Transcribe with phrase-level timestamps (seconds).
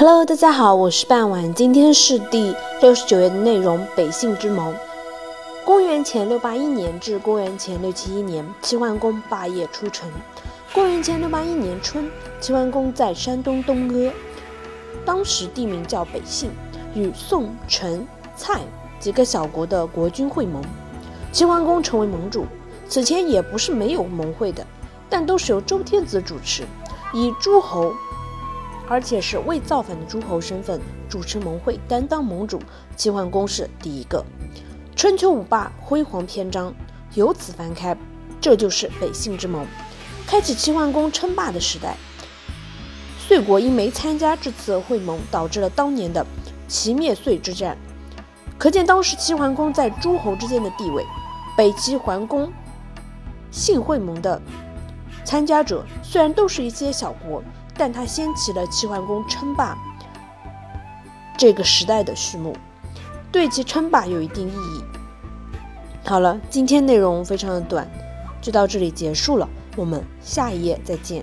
[0.00, 3.84] Hello，大家好，我是半晚，今天是第六十九页的内容。
[3.96, 4.72] 北信之盟。
[5.64, 10.08] 公元前六八一年至公元前六七一年，齐桓公霸业出城。
[10.72, 12.08] 公元前六八一年春，
[12.40, 14.12] 齐桓公在山东东阿，
[15.04, 16.52] 当时地名叫北信，
[16.94, 18.06] 与宋、陈、
[18.36, 18.60] 蔡
[19.00, 20.62] 几个小国的国君会盟。
[21.32, 22.46] 齐桓公成为盟主，
[22.88, 24.64] 此前也不是没有盟会的，
[25.10, 26.62] 但都是由周天子主持，
[27.12, 27.92] 以诸侯。
[28.88, 32.58] 而且是未造反的诸侯身份主持盟会，担当盟主。
[32.96, 34.24] 齐桓公是第一个。
[34.96, 36.74] 春秋五霸辉煌篇章
[37.14, 37.96] 由此翻开，
[38.40, 39.66] 这就是北信之盟，
[40.26, 41.96] 开启齐桓公称霸的时代。
[43.18, 46.26] 遂国因没参加这次会盟，导致了当年的
[46.66, 47.76] 齐灭遂之战。
[48.56, 51.04] 可见当时齐桓公在诸侯之间的地位。
[51.56, 52.52] 北齐桓公
[53.50, 54.40] 信会盟的
[55.24, 57.42] 参加者虽然都是一些小国。
[57.78, 59.78] 但他掀起了齐桓公称霸
[61.38, 62.54] 这个时代的序幕，
[63.30, 64.82] 对其称霸有一定意义。
[66.04, 67.88] 好了，今天内容非常的短，
[68.42, 71.22] 就到这里结束了，我们下一页再见。